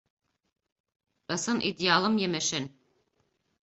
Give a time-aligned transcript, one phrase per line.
[1.35, 2.65] Ысын идеалым емешен.